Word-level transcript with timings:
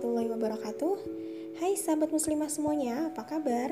warahmatullahi 0.00 0.32
wabarakatuh. 0.32 0.96
Hai 1.60 1.76
sahabat 1.76 2.08
muslimah 2.08 2.48
semuanya, 2.48 3.12
apa 3.12 3.20
kabar? 3.20 3.68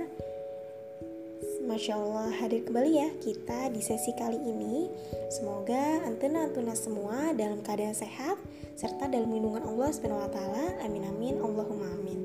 Masya 1.64 1.96
Allah 1.96 2.28
hadir 2.36 2.68
kembali 2.68 3.00
ya 3.00 3.08
kita 3.16 3.72
di 3.72 3.80
sesi 3.80 4.12
kali 4.12 4.36
ini. 4.36 4.92
Semoga 5.32 6.04
antena-antuna 6.04 6.76
semua 6.76 7.32
dalam 7.32 7.64
keadaan 7.64 7.96
sehat 7.96 8.36
Serta 8.76 9.08
dalam 9.08 9.32
lindungan 9.32 9.64
Allah 9.72 9.88
SWT 9.88 10.38
Amin 10.84 11.08
amin. 11.08 11.40
Allahumma 11.40 11.88
amin. 11.96 12.20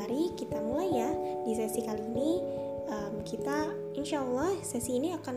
Mari 0.00 0.32
kita 0.40 0.64
mulai 0.64 1.04
ya 1.04 1.10
Di 1.44 1.52
sesi 1.52 1.84
kali 1.84 2.00
ini. 2.00 2.40
Um, 2.88 3.20
Kita 3.28 3.68
insya 3.92 4.24
Allah 4.24 4.56
sesi 4.64 4.96
ini 4.96 5.12
akan 5.20 5.36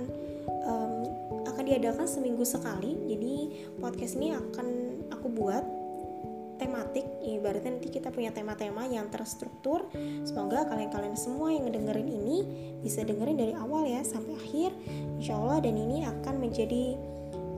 um, 0.63 0.93
Akan 1.43 1.67
diadakan 1.67 2.07
seminggu 2.07 2.47
sekali. 2.47 2.96
Jadi 3.11 3.68
podcast 3.83 4.15
ini 4.15 4.32
akan 4.32 4.68
aku 5.11 5.28
buat 5.28 5.76
tematik 6.67 7.07
ibaratnya 7.23 7.79
nanti 7.79 7.87
kita 7.87 8.11
punya 8.11 8.35
tema-tema 8.35 8.83
yang 8.91 9.07
terstruktur. 9.07 9.87
Semoga 10.27 10.67
kalian-kalian 10.67 11.15
semua 11.15 11.55
yang 11.55 11.71
ngedengerin 11.71 12.11
ini 12.11 12.37
bisa 12.83 13.07
dengerin 13.07 13.39
dari 13.39 13.55
awal 13.55 13.87
ya 13.87 14.03
sampai 14.03 14.35
akhir. 14.35 14.75
Insya 15.15 15.39
Allah 15.39 15.63
dan 15.63 15.79
ini 15.79 16.03
akan 16.03 16.35
menjadi 16.43 16.99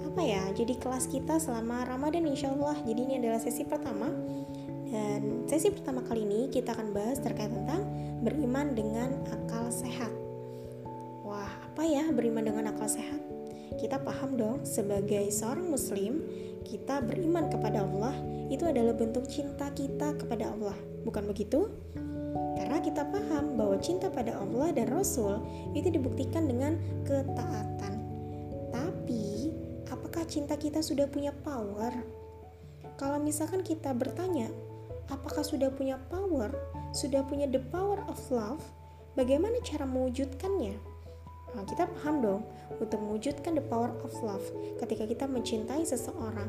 apa 0.06 0.22
ya 0.26 0.44
jadi 0.54 0.74
kelas 0.78 1.06
kita 1.10 1.38
selama 1.38 1.86
Ramadan 1.86 2.26
insya 2.26 2.54
Allah 2.54 2.78
jadi 2.86 3.02
ini 3.02 3.14
adalah 3.18 3.42
sesi 3.42 3.66
pertama. 3.66 4.14
Dan 4.90 5.50
sesi 5.50 5.74
pertama 5.74 6.06
kali 6.06 6.26
ini 6.26 6.50
kita 6.54 6.78
akan 6.78 6.94
bahas 6.94 7.18
terkait 7.18 7.50
tentang 7.50 7.82
beriman 8.22 8.78
dengan 8.78 9.10
akal 9.34 9.74
sehat. 9.74 10.14
Wah 11.26 11.50
apa 11.66 11.82
ya 11.82 12.06
beriman 12.14 12.46
dengan 12.46 12.70
akal 12.74 12.86
sehat? 12.86 13.22
Kita 13.78 14.02
paham 14.02 14.36
dong 14.36 14.66
sebagai 14.66 15.30
seorang 15.30 15.70
muslim 15.70 16.26
kita 16.64 17.02
beriman 17.04 17.48
kepada 17.48 17.84
Allah 17.84 18.16
itu 18.50 18.66
adalah 18.66 18.94
bentuk 18.98 19.30
cinta 19.30 19.70
kita 19.72 20.18
kepada 20.18 20.52
Allah. 20.52 20.78
Bukan 21.06 21.30
begitu? 21.30 21.70
Karena 22.60 22.84
kita 22.84 23.08
paham 23.08 23.58
bahwa 23.58 23.80
cinta 23.82 24.12
pada 24.12 24.38
Allah 24.38 24.70
dan 24.76 24.92
Rasul 24.92 25.42
itu 25.74 25.90
dibuktikan 25.90 26.46
dengan 26.46 26.78
ketaatan. 27.08 27.94
Tapi, 28.70 29.50
apakah 29.90 30.28
cinta 30.30 30.54
kita 30.60 30.84
sudah 30.84 31.10
punya 31.10 31.34
power? 31.34 31.90
Kalau 33.00 33.18
misalkan 33.18 33.64
kita 33.64 33.96
bertanya, 33.96 34.52
apakah 35.10 35.42
sudah 35.42 35.72
punya 35.74 35.98
power, 36.12 36.52
sudah 36.94 37.24
punya 37.26 37.48
the 37.50 37.64
power 37.74 38.04
of 38.12 38.20
love, 38.30 38.62
bagaimana 39.18 39.58
cara 39.66 39.88
mewujudkannya? 39.88 40.99
Nah, 41.58 41.64
kita 41.66 41.90
paham 41.90 42.22
dong 42.22 42.42
untuk 42.78 43.02
mewujudkan 43.02 43.58
the 43.58 43.66
power 43.66 43.90
of 44.06 44.14
love 44.22 44.46
ketika 44.78 45.04
kita 45.10 45.26
mencintai 45.26 45.82
seseorang 45.82 46.48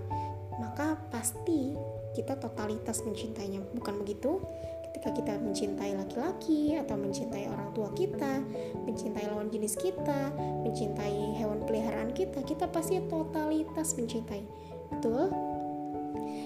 maka 0.61 1.01
pasti 1.09 1.73
kita 2.13 2.37
totalitas 2.37 3.01
mencintainya. 3.03 3.65
Bukan 3.73 4.05
begitu? 4.05 4.45
Ketika 4.91 5.17
kita 5.17 5.33
mencintai 5.41 5.97
laki-laki 5.97 6.77
atau 6.77 6.99
mencintai 6.99 7.49
orang 7.49 7.73
tua 7.73 7.89
kita 7.97 8.43
mencintai 8.85 9.31
lawan 9.31 9.49
jenis 9.49 9.79
kita 9.79 10.35
mencintai 10.67 11.41
hewan 11.41 11.63
peliharaan 11.65 12.11
kita 12.13 12.45
kita 12.45 12.69
pasti 12.69 13.01
totalitas 13.09 13.97
mencintai. 13.97 14.45
Betul? 14.93 15.33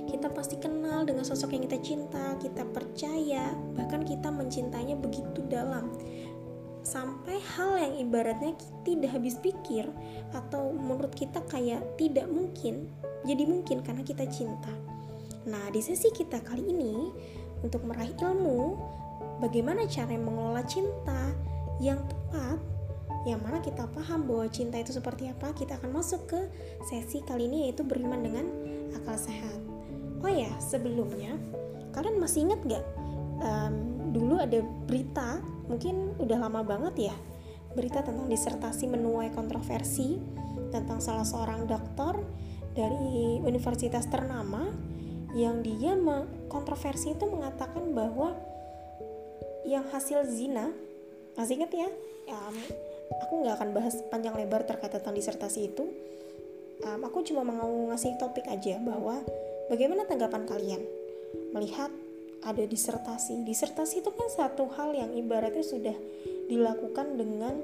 Kita 0.05 0.31
pasti 0.31 0.61
kenal 0.61 1.09
dengan 1.09 1.25
sosok 1.27 1.57
yang 1.57 1.67
kita 1.67 1.81
cinta 1.83 2.37
kita 2.39 2.63
percaya 2.69 3.51
bahkan 3.75 4.07
kita 4.07 4.29
mencintainya 4.31 4.95
begitu 4.95 5.43
dalam 5.51 5.91
sampai 6.85 7.41
hal 7.57 7.81
yang 7.81 7.95
ibaratnya 8.05 8.53
tidak 8.85 9.17
habis 9.17 9.41
pikir 9.41 9.89
atau 10.37 10.71
menurut 10.71 11.11
kita 11.17 11.41
kayak 11.49 11.81
tidak 11.97 12.29
mungkin 12.29 12.93
jadi 13.25 13.49
mungkin 13.49 13.81
karena 13.81 14.05
kita 14.05 14.29
cinta. 14.29 14.71
Nah, 15.49 15.73
di 15.73 15.81
sesi 15.81 16.13
kita 16.13 16.45
kali 16.45 16.69
ini 16.69 17.09
untuk 17.65 17.89
meraih 17.89 18.13
ilmu 18.21 18.77
bagaimana 19.41 19.89
cara 19.89 20.13
mengelola 20.15 20.61
cinta 20.69 21.33
yang 21.81 21.99
tepat 22.05 22.61
yang 23.25 23.41
mana 23.41 23.57
kita 23.65 23.89
paham 23.89 24.29
bahwa 24.29 24.45
cinta 24.53 24.77
itu 24.77 24.93
seperti 24.93 25.33
apa 25.33 25.57
kita 25.57 25.81
akan 25.81 25.97
masuk 25.97 26.29
ke 26.29 26.41
sesi 26.85 27.25
kali 27.25 27.49
ini 27.49 27.69
yaitu 27.69 27.81
beriman 27.81 28.21
dengan 28.21 28.45
akal 28.93 29.17
sehat 29.17 29.57
oh 30.21 30.29
ya 30.29 30.53
sebelumnya 30.61 31.33
kalian 31.97 32.21
masih 32.21 32.45
ingat 32.45 32.61
gak 32.69 32.85
um, 33.45 33.75
dulu 34.11 34.41
ada 34.41 34.59
berita 34.89 35.39
mungkin 35.69 36.17
udah 36.19 36.39
lama 36.41 36.65
banget 36.65 37.13
ya 37.13 37.17
berita 37.75 38.01
tentang 38.01 38.31
disertasi 38.31 38.87
menuai 38.87 39.35
kontroversi 39.35 40.17
tentang 40.71 41.03
salah 41.03 41.27
seorang 41.27 41.67
dokter 41.67 42.15
dari 42.75 43.39
universitas 43.43 44.07
ternama 44.11 44.67
yang 45.35 45.63
dia 45.67 45.99
kontroversi 46.47 47.19
itu 47.19 47.27
mengatakan 47.27 47.91
bahwa 47.91 48.39
yang 49.67 49.83
hasil 49.91 50.23
zina 50.31 50.71
masih 51.35 51.59
ingat 51.59 51.73
ya? 51.75 51.91
Um, 52.31 52.57
aku 53.19 53.43
nggak 53.43 53.59
akan 53.59 53.71
bahas 53.75 53.99
panjang 54.07 54.39
lebar 54.39 54.63
terkait 54.63 54.95
tentang 54.95 55.15
disertasi 55.15 55.75
itu. 55.75 55.85
Um, 56.87 57.03
aku 57.03 57.27
cuma 57.27 57.43
mau 57.43 57.91
ngasih 57.91 58.15
topik 58.23 58.47
aja 58.47 58.79
bahwa 58.79 59.19
bagaimana 59.67 60.07
tanggapan 60.07 60.47
kalian 60.47 60.83
melihat 61.51 61.91
ada 62.45 62.65
disertasi. 62.65 63.43
Disertasi 63.43 64.05
itu 64.05 64.11
kan 64.13 64.29
satu 64.31 64.69
hal 64.77 64.93
yang 64.93 65.11
ibaratnya 65.17 65.65
sudah 65.65 65.97
dilakukan 66.47 67.17
dengan 67.17 67.57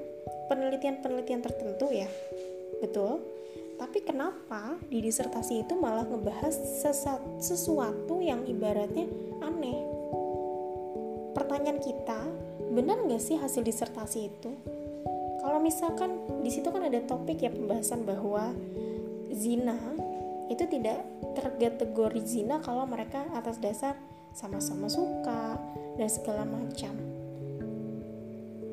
penelitian-penelitian 0.49 1.41
tertentu 1.45 1.87
ya. 1.93 2.09
Betul? 2.81 3.21
Tapi 3.77 4.05
kenapa 4.05 4.77
di 4.89 5.01
disertasi 5.01 5.65
itu 5.65 5.73
malah 5.73 6.05
ngebahas 6.05 6.53
sesuatu 7.41 8.21
yang 8.21 8.45
ibaratnya 8.45 9.09
aneh? 9.41 9.79
Pertanyaan 11.33 11.81
kita, 11.81 12.21
benar 12.73 13.01
nggak 13.05 13.21
sih 13.21 13.41
hasil 13.41 13.65
disertasi 13.65 14.19
itu? 14.29 14.51
Kalau 15.41 15.57
misalkan 15.57 16.21
di 16.45 16.53
situ 16.53 16.69
kan 16.69 16.85
ada 16.85 17.01
topik 17.01 17.41
ya 17.41 17.49
pembahasan 17.49 18.05
bahwa 18.05 18.53
zina 19.33 19.77
itu 20.53 20.67
tidak 20.69 21.01
terkategori 21.33 22.21
zina 22.21 22.61
kalau 22.61 22.85
mereka 22.85 23.25
atas 23.33 23.57
dasar 23.57 23.97
sama-sama 24.31 24.87
suka, 24.87 25.59
dan 25.95 26.09
segala 26.09 26.43
macam. 26.47 26.93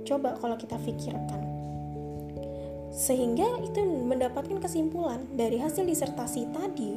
Coba 0.06 0.38
kalau 0.40 0.56
kita 0.56 0.80
pikirkan. 0.80 1.42
Sehingga 2.88 3.60
itu 3.62 3.84
mendapatkan 3.84 4.58
kesimpulan 4.58 5.28
dari 5.36 5.60
hasil 5.60 5.84
disertasi 5.84 6.48
tadi, 6.50 6.92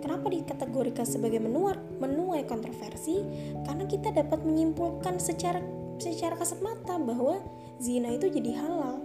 kenapa 0.00 0.32
dikategorikan 0.32 1.04
sebagai 1.04 1.38
menuai, 1.38 1.76
menuai 2.00 2.42
kontroversi? 2.48 3.20
Karena 3.62 3.84
kita 3.84 4.10
dapat 4.10 4.40
menyimpulkan 4.42 5.20
secara 5.20 5.60
secara 6.00 6.34
kasat 6.34 6.58
mata 6.58 6.98
bahwa 6.98 7.38
zina 7.78 8.10
itu 8.10 8.26
jadi 8.32 8.56
halal. 8.58 8.98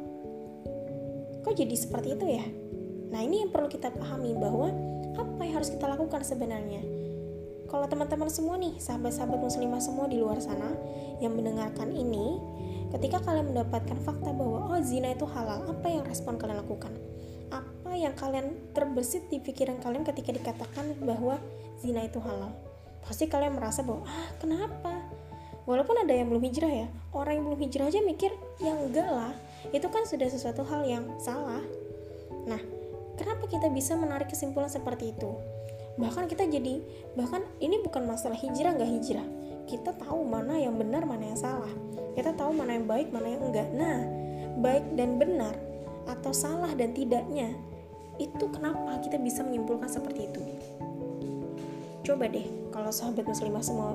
Kok 1.46 1.53
jadi 1.53 1.75
seperti 1.75 2.18
itu 2.18 2.25
ya? 2.25 2.46
Nah, 3.09 3.22
ini 3.25 3.46
yang 3.46 3.52
perlu 3.53 3.69
kita 3.69 3.94
pahami 3.94 4.34
bahwa 4.38 4.74
apa 5.18 5.42
yang 5.46 5.62
harus 5.62 5.69
kita 5.74 5.86
lakukan 5.86 6.22
sebenarnya? 6.22 6.99
Kalau 7.69 7.85
teman-teman 7.85 8.34
semua 8.34 8.57
nih, 8.57 8.81
sahabat-sahabat 8.81 9.38
muslimah 9.38 9.78
semua 9.78 10.09
di 10.09 10.18
luar 10.18 10.41
sana 10.41 10.74
yang 11.22 11.38
mendengarkan 11.38 11.94
ini, 11.94 12.41
ketika 12.97 13.22
kalian 13.22 13.53
mendapatkan 13.53 13.94
fakta 14.02 14.34
bahwa 14.34 14.74
oh 14.74 14.81
zina 14.81 15.13
itu 15.13 15.30
halal, 15.30 15.69
apa 15.69 15.85
yang 15.85 16.02
respon 16.02 16.41
kalian 16.41 16.66
lakukan? 16.66 16.90
Apa 17.53 17.94
yang 17.94 18.18
kalian 18.18 18.57
terbesit 18.74 19.30
di 19.30 19.38
pikiran 19.38 19.78
kalian 19.85 20.02
ketika 20.02 20.34
dikatakan 20.34 20.97
bahwa 21.06 21.38
zina 21.78 22.09
itu 22.09 22.18
halal? 22.18 22.50
Pasti 23.06 23.30
kalian 23.30 23.53
merasa 23.53 23.86
bahwa 23.86 24.01
ah 24.09 24.34
kenapa? 24.41 25.06
Walaupun 25.69 26.01
ada 26.01 26.13
yang 26.18 26.34
belum 26.34 26.41
hijrah 26.50 26.74
ya, 26.74 26.88
orang 27.13 27.38
yang 27.38 27.46
belum 27.53 27.62
hijrah 27.69 27.86
aja 27.94 28.01
mikir 28.01 28.34
yang 28.57 28.81
enggak 28.81 29.06
lah, 29.06 29.30
itu 29.69 29.86
kan 29.94 30.09
sudah 30.09 30.25
sesuatu 30.25 30.66
hal 30.66 30.81
yang 30.90 31.06
salah. 31.22 31.62
Nah, 32.50 32.57
kenapa 33.13 33.45
kita 33.45 33.69
bisa 33.69 33.94
menarik 33.94 34.33
kesimpulan 34.33 34.74
seperti 34.74 35.13
itu? 35.13 35.59
Bahkan 36.00 36.25
kita 36.31 36.48
jadi 36.48 36.80
bahkan 37.19 37.44
ini 37.60 37.84
bukan 37.84 38.07
masalah 38.07 38.40
hijrah 38.40 38.72
nggak 38.74 38.88
hijrah. 38.88 39.28
Kita 39.68 39.94
tahu 40.00 40.25
mana 40.25 40.57
yang 40.57 40.80
benar 40.80 41.04
mana 41.04 41.30
yang 41.30 41.38
salah. 41.38 41.69
Kita 42.16 42.34
tahu 42.34 42.56
mana 42.56 42.80
yang 42.80 42.88
baik 42.88 43.12
mana 43.12 43.28
yang 43.28 43.44
enggak. 43.44 43.68
Nah 43.75 44.00
baik 44.63 44.96
dan 44.96 45.19
benar 45.19 45.54
atau 46.07 46.34
salah 46.34 46.72
dan 46.74 46.96
tidaknya 46.96 47.54
itu 48.19 48.46
kenapa 48.51 49.00
kita 49.04 49.19
bisa 49.19 49.44
menyimpulkan 49.44 49.88
seperti 49.88 50.31
itu? 50.31 50.42
Coba 52.04 52.25
deh 52.31 52.48
kalau 52.72 52.90
sahabat 52.90 53.28
muslimah 53.28 53.62
semua 53.62 53.94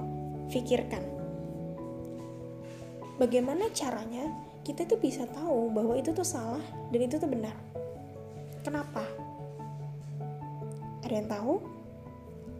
pikirkan. 0.53 1.03
Bagaimana 3.17 3.71
caranya 3.71 4.27
kita 4.67 4.89
tuh 4.89 4.99
bisa 4.99 5.29
tahu 5.31 5.71
bahwa 5.71 5.95
itu 5.95 6.11
tuh 6.11 6.27
salah 6.27 6.62
dan 6.91 7.01
itu 7.05 7.17
tuh 7.21 7.29
benar? 7.31 7.55
Kenapa? 8.65 9.05
Ada 11.05 11.15
yang 11.21 11.29
tahu 11.29 11.74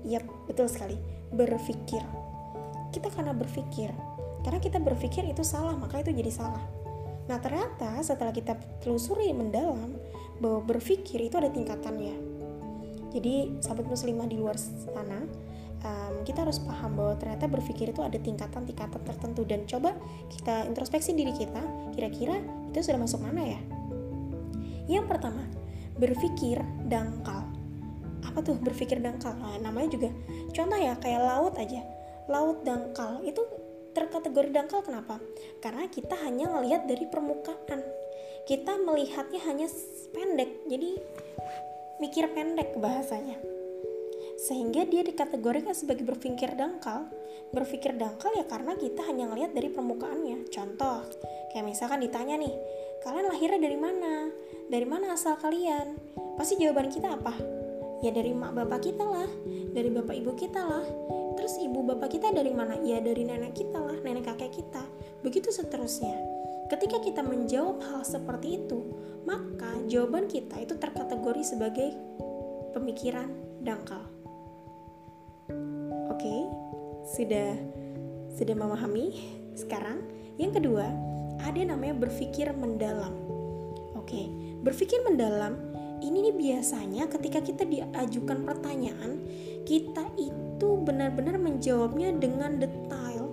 Iya, 0.05 0.21
betul 0.47 0.69
sekali. 0.69 0.95
Berpikir. 1.33 2.05
Kita 2.93 3.09
karena 3.11 3.33
berpikir. 3.33 3.91
Karena 4.45 4.61
kita 4.61 4.79
berpikir 4.79 5.25
itu 5.25 5.41
salah, 5.41 5.75
maka 5.75 6.05
itu 6.05 6.12
jadi 6.12 6.31
salah. 6.31 6.62
Nah, 7.25 7.41
ternyata 7.41 7.97
setelah 8.05 8.31
kita 8.31 8.55
telusuri 8.85 9.33
mendalam 9.33 9.97
bahwa 10.39 10.61
berpikir 10.62 11.25
itu 11.25 11.41
ada 11.41 11.49
tingkatannya. 11.49 12.37
Jadi, 13.17 13.65
sahabat 13.65 13.89
muslimah 13.89 14.29
di 14.29 14.37
luar 14.37 14.61
sana, 14.61 15.25
um, 15.85 16.15
kita 16.25 16.43
harus 16.43 16.59
paham 16.65 16.97
bahwa 16.97 17.15
ternyata 17.21 17.47
berpikir 17.47 17.93
itu 17.93 18.01
ada 18.01 18.17
tingkatan-tingkatan 18.17 19.01
tertentu 19.05 19.45
dan 19.45 19.69
coba 19.69 19.95
kita 20.33 20.65
introspeksi 20.67 21.12
diri 21.12 21.37
kita 21.37 21.61
kira-kira 21.95 22.41
itu 22.73 22.81
sudah 22.81 22.99
masuk 22.99 23.21
mana 23.23 23.45
ya 23.45 23.61
yang 24.89 25.06
pertama 25.06 25.45
berpikir 26.01 26.59
dangkal 26.89 27.54
apa 28.25 28.41
tuh? 28.41 28.56
Berpikir 28.56 28.99
dangkal. 29.05 29.37
Nah, 29.37 29.61
namanya 29.61 29.93
juga 29.93 30.09
contoh 30.50 30.79
ya 30.81 30.97
kayak 30.99 31.23
laut 31.23 31.55
aja. 31.61 31.81
Laut 32.26 32.65
dangkal 32.65 33.21
itu 33.23 33.44
terkategori 33.94 34.50
dangkal 34.50 34.82
kenapa? 34.82 35.23
Karena 35.62 35.87
kita 35.87 36.19
hanya 36.26 36.50
melihat 36.50 36.85
dari 36.88 37.06
permukaan. 37.06 37.81
Kita 38.44 38.76
melihatnya 38.76 39.41
hanya 39.49 39.71
pendek 40.12 40.69
jadi 40.69 41.00
mikir 42.03 42.29
pendek 42.35 42.76
bahasanya. 42.76 43.38
Sehingga 44.35 44.85
dia 44.85 45.06
dikategorikan 45.06 45.73
sebagai 45.73 46.05
berpikir 46.05 46.53
dangkal. 46.59 47.09
Berpikir 47.55 47.94
dangkal 47.94 48.35
ya 48.35 48.44
karena 48.50 48.75
kita 48.75 49.06
hanya 49.06 49.31
ngelihat 49.31 49.55
dari 49.55 49.70
permukaannya. 49.70 50.50
Contoh 50.50 51.06
kayak 51.55 51.65
misalkan 51.65 52.03
ditanya 52.03 52.35
nih 52.35 52.53
kalian 53.06 53.31
lahirnya 53.31 53.61
dari 53.62 53.79
mana? 53.79 54.15
Dari 54.67 54.87
mana 54.88 55.15
asal 55.15 55.38
kalian? 55.38 55.94
Pasti 56.35 56.59
jawaban 56.59 56.91
kita 56.91 57.15
apa 57.15 57.63
ya 58.05 58.12
dari 58.12 58.37
mak 58.37 58.53
bapak 58.53 58.85
kita 58.85 59.01
lah. 59.01 59.31
Dari 59.73 59.89
bapak 59.89 60.15
ibu 60.21 60.37
kita 60.37 60.61
lah. 60.61 60.85
Terus 61.41 61.56
ibu 61.65 61.81
bapak 61.81 62.12
kita 62.12 62.29
dari 62.37 62.53
mana? 62.53 62.77
Ya 62.85 63.01
dari 63.01 63.25
nenek 63.25 63.56
kita 63.56 63.81
lah 63.81 63.97
nenek 64.05 64.29
kakek 64.29 64.61
kita. 64.61 64.85
Begitu 65.25 65.49
seterusnya. 65.49 66.12
Ketika 66.69 67.01
kita 67.01 67.25
menjawab 67.25 67.81
hal 67.81 68.05
seperti 68.05 68.61
itu 68.61 68.81
maka 69.25 69.81
jawaban 69.89 70.29
kita 70.29 70.61
itu 70.61 70.77
terkategori 70.77 71.43
sebagai 71.45 71.97
pemikiran 72.77 73.33
dangkal. 73.65 74.05
Oke, 76.12 76.35
sudah 77.17 77.56
sudah 78.37 78.55
memahami? 78.55 79.17
Sekarang. 79.56 80.05
Yang 80.35 80.61
kedua, 80.61 80.87
ada 81.41 81.61
namanya 81.62 81.95
berpikir 81.97 82.53
mendalam. 82.53 83.15
Oke, 83.97 84.29
berpikir 84.61 85.01
mendalam 85.06 85.55
ini 86.05 86.31
nih 86.31 86.37
biasanya 86.37 87.09
ketika 87.09 87.41
kita 87.41 87.65
diajukan 87.65 88.45
pertanyaan, 88.45 89.25
kita 89.65 90.05
itu 90.21 90.69
benar-benar 90.85 91.41
menjawabnya 91.41 92.12
dengan 92.21 92.61
detail 92.61 93.33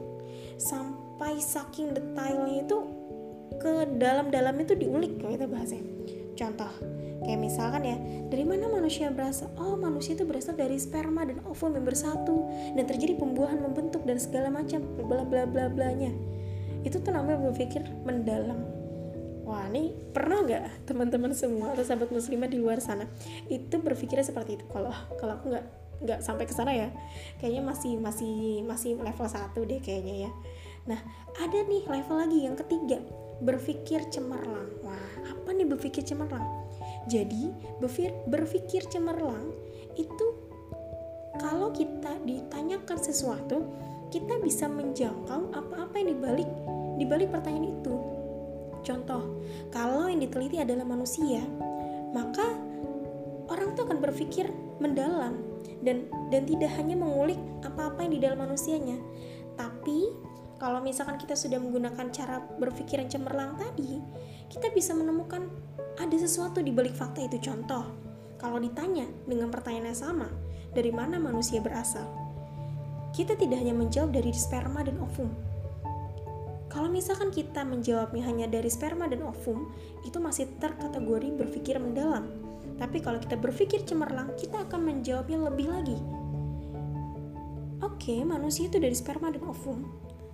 sampai 0.56 1.38
saking 1.44 1.92
detailnya 1.92 2.64
itu 2.64 2.78
ke 3.60 4.00
dalam-dalam 4.00 4.56
itu 4.64 4.74
diulik 4.80 5.20
kayak 5.20 5.44
itu 5.44 5.48
bahasanya. 5.52 5.92
Contoh, 6.40 6.72
Kayak 7.22 7.38
misalkan 7.38 7.86
ya, 7.86 7.98
dari 8.34 8.42
mana 8.42 8.66
manusia 8.66 9.14
berasal? 9.14 9.54
Oh, 9.54 9.78
manusia 9.78 10.18
itu 10.18 10.26
berasal 10.26 10.58
dari 10.58 10.82
sperma 10.82 11.22
dan 11.22 11.38
ovum 11.46 11.78
yang 11.78 11.86
bersatu 11.86 12.50
dan 12.74 12.82
terjadi 12.90 13.14
pembuahan 13.22 13.62
membentuk 13.62 14.02
dan 14.10 14.18
segala 14.18 14.50
macam 14.50 14.82
bla 15.06 15.22
bla 15.22 15.46
bla 15.46 15.70
blanya. 15.70 16.10
Itu 16.82 16.98
tuh 16.98 17.14
namanya 17.14 17.46
berpikir 17.46 17.86
mendalam. 18.02 18.81
Wah, 19.42 19.66
ini 19.74 19.90
pernah 20.14 20.46
nggak 20.46 20.86
teman-teman 20.86 21.34
semua 21.34 21.74
atau 21.74 21.82
sahabat 21.82 22.14
muslimah 22.14 22.46
di 22.46 22.62
luar 22.62 22.78
sana 22.78 23.10
itu 23.50 23.74
berpikirnya 23.82 24.26
seperti 24.26 24.62
itu? 24.62 24.66
Kalau 24.70 24.94
kalau 25.18 25.34
aku 25.38 25.50
nggak 25.50 25.66
nggak 26.02 26.20
sampai 26.22 26.46
ke 26.50 26.54
sana 26.54 26.74
ya, 26.74 26.90
kayaknya 27.38 27.62
masih 27.62 27.98
masih 28.02 28.66
masih 28.66 28.98
level 28.98 29.28
satu 29.30 29.66
deh 29.66 29.82
kayaknya 29.82 30.30
ya. 30.30 30.32
Nah, 30.90 31.00
ada 31.38 31.60
nih 31.62 31.86
level 31.86 32.18
lagi 32.18 32.40
yang 32.42 32.58
ketiga, 32.58 32.98
berpikir 33.42 34.10
cemerlang. 34.10 34.70
Wah, 34.82 35.10
apa 35.30 35.50
nih 35.54 35.70
berpikir 35.70 36.02
cemerlang? 36.02 36.46
Jadi, 37.06 37.50
berpikir 38.30 38.86
cemerlang 38.90 39.54
itu 39.98 40.28
kalau 41.38 41.74
kita 41.74 42.18
ditanyakan 42.26 42.98
sesuatu, 43.02 43.66
kita 44.14 44.38
bisa 44.42 44.70
menjangkau 44.70 45.54
apa-apa 45.54 45.96
yang 46.02 46.18
dibalik 46.18 46.50
dibalik 46.98 47.30
pertanyaan 47.34 47.78
itu. 47.78 47.94
Contoh, 48.82 49.42
kalau 49.70 50.10
yang 50.10 50.22
diteliti 50.22 50.58
adalah 50.58 50.86
manusia, 50.86 51.42
maka 52.12 52.46
orang 53.48 53.78
itu 53.78 53.82
akan 53.86 54.00
berpikir 54.02 54.50
mendalam 54.82 55.38
dan 55.86 56.10
dan 56.34 56.46
tidak 56.50 56.72
hanya 56.78 56.98
mengulik 56.98 57.38
apa-apa 57.62 58.02
yang 58.06 58.14
di 58.18 58.22
dalam 58.22 58.40
manusianya, 58.42 58.98
tapi 59.54 60.10
kalau 60.62 60.78
misalkan 60.78 61.18
kita 61.18 61.34
sudah 61.34 61.58
menggunakan 61.58 62.14
cara 62.14 62.38
berpikir 62.62 63.02
yang 63.02 63.10
cemerlang 63.10 63.58
tadi, 63.58 63.98
kita 64.46 64.70
bisa 64.70 64.94
menemukan 64.94 65.50
ada 65.98 66.18
sesuatu 66.18 66.62
di 66.62 66.70
balik 66.70 66.94
fakta 66.94 67.26
itu 67.26 67.42
contoh. 67.42 67.82
Kalau 68.38 68.62
ditanya 68.62 69.10
dengan 69.26 69.50
pertanyaan 69.50 69.90
yang 69.94 69.98
sama, 69.98 70.30
dari 70.74 70.94
mana 70.94 71.18
manusia 71.18 71.62
berasal? 71.62 72.06
Kita 73.10 73.34
tidak 73.36 73.58
hanya 73.58 73.74
menjawab 73.74 74.14
dari 74.14 74.30
sperma 74.34 74.86
dan 74.86 75.02
ovum. 75.02 75.51
Kalau 76.72 76.88
misalkan 76.88 77.36
kita 77.36 77.68
menjawabnya 77.68 78.24
hanya 78.24 78.48
dari 78.48 78.72
sperma 78.72 79.12
dan 79.12 79.28
ovum, 79.28 79.68
itu 80.08 80.18
masih 80.24 80.48
terkategori 80.56 81.36
berpikir 81.36 81.76
mendalam. 81.76 82.32
Tapi 82.80 83.04
kalau 83.04 83.20
kita 83.20 83.36
berpikir 83.36 83.84
cemerlang, 83.84 84.32
kita 84.40 84.64
akan 84.64 84.80
menjawabnya 84.88 85.52
lebih 85.52 85.68
lagi. 85.68 86.00
Oke, 87.84 88.24
manusia 88.24 88.72
itu 88.72 88.80
dari 88.80 88.96
sperma 88.96 89.30
dan 89.30 89.44
ovum. 89.44 89.84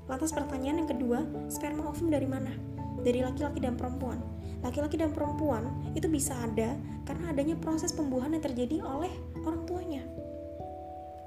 Lantas 0.06 0.32
pertanyaan 0.32 0.86
yang 0.86 0.90
kedua, 0.94 1.26
sperma 1.50 1.90
ovum 1.90 2.14
dari 2.14 2.30
mana? 2.30 2.54
Dari 3.02 3.26
laki-laki 3.26 3.58
dan 3.58 3.74
perempuan 3.74 4.38
laki-laki 4.66 4.98
dan 4.98 5.14
perempuan 5.14 5.70
itu 5.94 6.10
bisa 6.10 6.34
ada 6.34 6.74
karena 7.06 7.30
adanya 7.30 7.56
proses 7.60 7.94
pembuahan 7.94 8.34
yang 8.34 8.44
terjadi 8.44 8.82
oleh 8.82 9.12
orang 9.46 9.64
tuanya. 9.70 10.04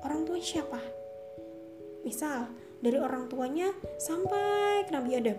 Orang 0.02 0.24
tua 0.26 0.40
siapa? 0.40 0.80
Misal, 2.02 2.48
dari 2.80 2.96
orang 2.96 3.28
tuanya 3.28 3.68
sampai 4.00 4.88
ke 4.88 4.92
Nabi 4.92 5.10
Adam. 5.16 5.38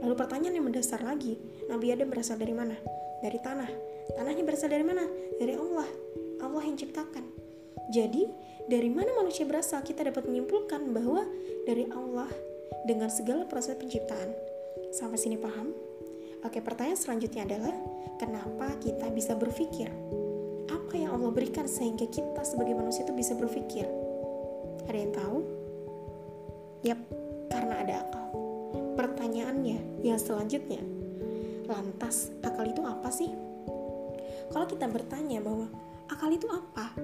Lalu 0.00 0.14
pertanyaan 0.16 0.54
yang 0.56 0.66
mendasar 0.66 1.04
lagi, 1.04 1.36
Nabi 1.68 1.92
Adam 1.92 2.08
berasal 2.08 2.40
dari 2.40 2.54
mana? 2.56 2.76
Dari 3.20 3.38
tanah. 3.38 3.70
Tanahnya 4.16 4.42
berasal 4.46 4.72
dari 4.72 4.84
mana? 4.84 5.04
Dari 5.36 5.54
Allah. 5.54 5.88
Allah 6.40 6.62
yang 6.64 6.78
ciptakan. 6.78 7.24
Jadi, 7.90 8.24
dari 8.68 8.88
mana 8.92 9.10
manusia 9.18 9.44
berasal? 9.44 9.82
Kita 9.82 10.06
dapat 10.06 10.24
menyimpulkan 10.28 10.92
bahwa 10.94 11.26
dari 11.66 11.88
Allah 11.90 12.30
dengan 12.86 13.10
segala 13.10 13.44
proses 13.44 13.74
penciptaan. 13.74 14.32
Sampai 14.94 15.18
sini 15.18 15.36
paham? 15.36 15.74
Oke, 16.46 16.62
pertanyaan 16.62 16.96
selanjutnya 16.96 17.42
adalah 17.42 17.74
kenapa 18.22 18.78
kita 18.78 19.10
bisa 19.10 19.34
berpikir? 19.34 19.90
Apa 20.70 20.94
yang 20.94 21.18
Allah 21.18 21.34
berikan 21.34 21.66
sehingga 21.66 22.06
kita 22.06 22.46
sebagai 22.46 22.78
manusia 22.78 23.02
itu 23.02 23.12
bisa 23.12 23.34
berpikir? 23.34 23.84
Ada 24.86 24.98
yang 24.98 25.12
tahu? 25.12 25.57
Yap, 26.84 27.00
karena 27.50 27.74
ada 27.82 27.94
akal. 28.06 28.26
Pertanyaannya 28.94 30.02
yang 30.04 30.18
selanjutnya, 30.18 30.82
lantas 31.66 32.30
akal 32.42 32.66
itu 32.66 32.82
apa 32.84 33.08
sih? 33.10 33.30
Kalau 34.50 34.66
kita 34.66 34.86
bertanya 34.88 35.42
bahwa 35.42 35.66
akal 36.10 36.30
itu 36.30 36.46
apa? 36.50 36.94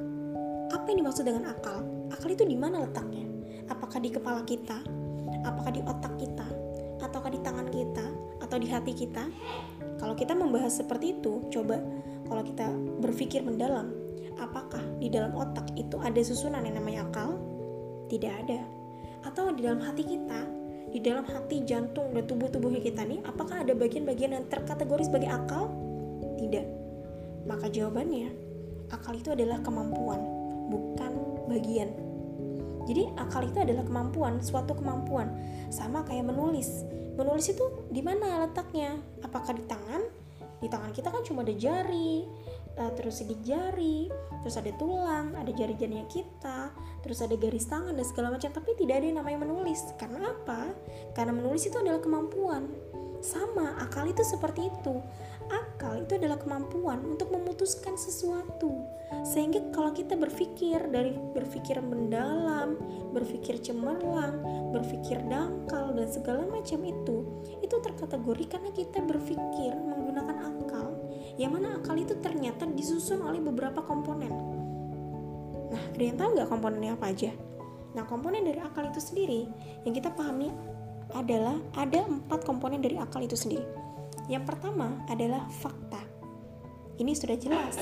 Apa 0.72 0.84
yang 0.90 1.06
dimaksud 1.06 1.26
dengan 1.26 1.50
akal? 1.50 1.82
Akal 2.10 2.32
itu 2.34 2.46
di 2.46 2.56
mana 2.58 2.86
letaknya? 2.86 3.26
Apakah 3.70 3.98
di 4.02 4.10
kepala 4.10 4.42
kita? 4.46 4.78
Apakah 5.44 5.70
di 5.70 5.80
otak 5.84 6.14
kita? 6.16 6.46
Ataukah 7.04 7.30
di 7.30 7.40
tangan 7.44 7.68
kita? 7.68 8.24
atau 8.44 8.62
di 8.62 8.68
hati 8.68 8.92
kita 8.92 9.24
kalau 9.98 10.14
kita 10.14 10.36
membahas 10.36 10.78
seperti 10.78 11.18
itu 11.18 11.42
coba 11.48 11.80
kalau 12.28 12.46
kita 12.46 12.70
berpikir 13.02 13.40
mendalam 13.40 13.90
apakah 14.38 14.78
di 15.00 15.08
dalam 15.08 15.32
otak 15.34 15.72
itu 15.74 15.96
ada 15.98 16.20
susunan 16.20 16.62
yang 16.62 16.76
namanya 16.78 17.08
akal 17.08 17.40
tidak 18.12 18.30
ada 18.46 18.60
atau 19.24 19.50
di 19.52 19.64
dalam 19.64 19.80
hati 19.80 20.04
kita 20.04 20.64
di 20.94 21.02
dalam 21.02 21.26
hati 21.26 21.66
jantung 21.66 22.14
dan 22.14 22.22
tubuh-tubuhnya 22.22 22.78
kita 22.78 23.02
nih 23.02 23.18
apakah 23.26 23.66
ada 23.66 23.74
bagian-bagian 23.74 24.38
yang 24.38 24.46
terkategori 24.46 25.10
sebagai 25.10 25.26
akal? 25.26 25.66
Tidak. 26.38 26.66
Maka 27.50 27.66
jawabannya 27.66 28.30
akal 28.94 29.18
itu 29.18 29.34
adalah 29.34 29.58
kemampuan 29.58 30.22
bukan 30.70 31.12
bagian. 31.50 31.90
Jadi 32.86 33.10
akal 33.18 33.50
itu 33.50 33.58
adalah 33.58 33.82
kemampuan 33.82 34.38
suatu 34.38 34.78
kemampuan. 34.78 35.34
Sama 35.66 36.06
kayak 36.06 36.30
menulis. 36.30 36.86
Menulis 37.18 37.50
itu 37.50 37.64
di 37.90 37.98
mana 37.98 38.46
letaknya? 38.46 38.94
Apakah 39.26 39.50
di 39.50 39.66
tangan? 39.66 40.02
Di 40.62 40.70
tangan 40.70 40.94
kita 40.94 41.10
kan 41.10 41.26
cuma 41.26 41.42
ada 41.42 41.58
jari 41.58 42.22
uh, 42.78 42.92
terus 42.94 43.22
sidik 43.22 43.40
jari 43.44 44.10
terus 44.42 44.60
ada 44.60 44.72
tulang 44.76 45.32
ada 45.38 45.48
jari-jarinya 45.48 46.04
kita 46.10 46.72
terus 47.04 47.20
ada 47.20 47.36
garis 47.36 47.68
tangan 47.68 47.92
dan 47.92 48.06
segala 48.08 48.32
macam. 48.32 48.48
Tapi 48.48 48.72
tidak 48.80 49.04
ada 49.04 49.06
yang 49.12 49.18
namanya 49.20 49.44
menulis. 49.44 49.84
Karena 50.00 50.32
apa? 50.32 50.72
Karena 51.12 51.36
menulis 51.36 51.68
itu 51.68 51.76
adalah 51.76 52.00
kemampuan. 52.00 52.64
Sama 53.20 53.76
akal 53.80 54.08
itu 54.08 54.24
seperti 54.24 54.72
itu. 54.72 55.04
Akal 55.52 56.08
itu 56.08 56.16
adalah 56.16 56.40
kemampuan 56.40 57.04
untuk 57.04 57.28
memutuskan 57.28 58.00
sesuatu. 58.00 58.72
Sehingga 59.28 59.68
kalau 59.76 59.92
kita 59.92 60.16
berpikir 60.16 60.80
dari 60.88 61.12
berpikir 61.12 61.76
mendalam 61.84 62.80
berpikir 63.14 63.62
cemerlang 63.62 64.42
berpikir 64.74 65.22
dangkal 65.30 65.94
dan 65.94 66.10
segala 66.10 66.42
macam 66.50 66.82
itu 66.82 67.22
itu 67.62 67.76
terkategori 67.78 68.44
karena 68.50 68.74
kita 68.74 68.98
berpikir 69.06 69.70
menggunakan 69.70 70.50
akal 70.50 70.93
yang 71.40 71.54
mana 71.54 71.82
akal 71.82 71.98
itu 71.98 72.14
ternyata 72.22 72.66
disusun 72.66 73.22
oleh 73.26 73.42
beberapa 73.42 73.82
komponen 73.82 74.30
nah 75.74 75.82
yang 75.98 76.14
tahu 76.14 76.38
nggak 76.38 76.50
komponennya 76.50 76.94
apa 76.94 77.10
aja? 77.10 77.34
Nah, 77.94 78.02
komponen 78.10 78.42
dari 78.42 78.58
akal 78.58 78.90
itu 78.90 78.98
sendiri 78.98 79.46
yang 79.86 79.94
kita 79.94 80.10
pahami 80.10 80.50
adalah 81.14 81.54
ada 81.78 82.02
empat 82.02 82.42
komponen 82.42 82.82
dari 82.82 82.98
akal 82.98 83.22
itu 83.22 83.38
sendiri. 83.38 83.62
Yang 84.26 84.50
pertama 84.50 84.98
adalah 85.06 85.46
fakta. 85.62 86.02
Ini 86.94 87.10
sudah 87.14 87.34
jelas 87.38 87.74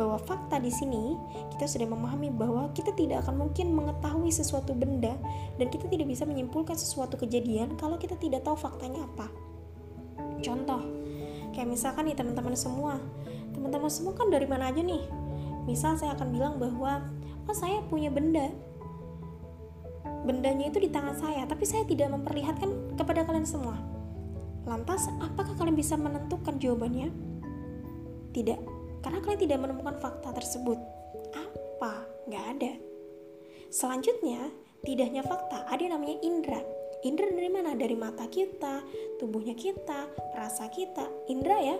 bahwa 0.00 0.16
fakta 0.16 0.56
di 0.60 0.72
sini 0.72 1.16
kita 1.56 1.68
sudah 1.68 1.88
memahami 1.88 2.32
bahwa 2.32 2.72
kita 2.72 2.92
tidak 2.96 3.24
akan 3.24 3.48
mungkin 3.48 3.72
mengetahui 3.76 4.32
sesuatu 4.32 4.72
benda 4.72 5.12
dan 5.60 5.68
kita 5.68 5.88
tidak 5.88 6.08
bisa 6.08 6.24
menyimpulkan 6.24 6.76
sesuatu 6.76 7.20
kejadian 7.20 7.76
kalau 7.76 8.00
kita 8.00 8.16
tidak 8.16 8.44
tahu 8.44 8.56
faktanya 8.56 9.04
apa. 9.08 9.28
Contoh, 10.40 10.80
kayak 11.56 11.72
misalkan 11.72 12.04
nih 12.04 12.12
teman-teman 12.12 12.52
semua, 12.52 13.00
teman-teman 13.56 13.88
semua 13.88 14.12
kan 14.12 14.28
dari 14.28 14.44
mana 14.44 14.68
aja 14.68 14.84
nih? 14.84 15.08
Misal 15.64 15.96
saya 15.96 16.12
akan 16.12 16.28
bilang 16.28 16.60
bahwa 16.60 17.00
oh 17.48 17.56
saya 17.56 17.80
punya 17.88 18.12
benda, 18.12 18.52
bendanya 20.28 20.68
itu 20.68 20.84
di 20.84 20.92
tangan 20.92 21.16
saya, 21.16 21.48
tapi 21.48 21.64
saya 21.64 21.88
tidak 21.88 22.12
memperlihatkan 22.12 22.92
kepada 23.00 23.24
kalian 23.24 23.48
semua. 23.48 23.80
Lantas, 24.68 25.08
apakah 25.22 25.56
kalian 25.56 25.78
bisa 25.78 25.96
menentukan 25.96 26.60
jawabannya? 26.60 27.08
Tidak, 28.36 28.60
karena 29.00 29.18
kalian 29.24 29.40
tidak 29.40 29.58
menemukan 29.64 29.96
fakta 29.96 30.36
tersebut. 30.36 30.76
Apa? 31.32 32.04
Gak 32.28 32.44
ada. 32.58 32.72
Selanjutnya, 33.72 34.52
tidak 34.84 35.08
hanya 35.08 35.24
fakta, 35.24 35.64
ada 35.70 35.80
yang 35.80 35.96
namanya 35.96 36.20
indera. 36.20 36.75
Indera 37.04 37.28
dari 37.28 37.50
mana? 37.52 37.76
Dari 37.76 37.96
mata 37.98 38.24
kita, 38.30 38.80
tubuhnya 39.20 39.52
kita, 39.52 40.08
rasa 40.32 40.72
kita. 40.72 41.04
Indera 41.28 41.58
ya, 41.60 41.76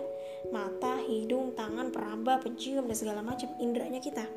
mata, 0.53 1.01
hidung, 1.01 1.57
tangan, 1.57 1.89
peraba, 1.89 2.37
pencium, 2.37 2.85
dan 2.85 2.97
segala 2.97 3.25
macam 3.25 3.49
inderanya 3.57 3.97
kita. 3.97 4.27